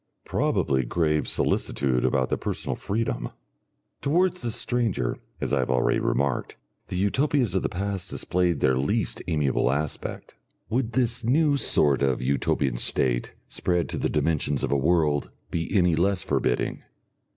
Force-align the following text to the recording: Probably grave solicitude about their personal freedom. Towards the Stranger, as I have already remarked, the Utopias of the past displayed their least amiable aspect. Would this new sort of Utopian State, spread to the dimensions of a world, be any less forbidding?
Probably 0.25 0.83
grave 0.83 1.27
solicitude 1.27 2.03
about 2.05 2.29
their 2.29 2.37
personal 2.39 2.75
freedom. 2.75 3.29
Towards 4.01 4.41
the 4.41 4.49
Stranger, 4.49 5.19
as 5.39 5.53
I 5.53 5.59
have 5.59 5.69
already 5.69 5.99
remarked, 5.99 6.55
the 6.87 6.97
Utopias 6.97 7.53
of 7.53 7.61
the 7.61 7.69
past 7.69 8.09
displayed 8.09 8.61
their 8.61 8.79
least 8.79 9.21
amiable 9.27 9.71
aspect. 9.71 10.33
Would 10.71 10.93
this 10.93 11.23
new 11.23 11.55
sort 11.55 12.01
of 12.01 12.19
Utopian 12.19 12.77
State, 12.77 13.33
spread 13.47 13.89
to 13.89 13.99
the 13.99 14.09
dimensions 14.09 14.63
of 14.63 14.71
a 14.71 14.75
world, 14.75 15.29
be 15.51 15.71
any 15.71 15.95
less 15.95 16.23
forbidding? 16.23 16.81